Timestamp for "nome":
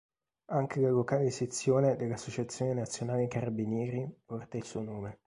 4.81-5.19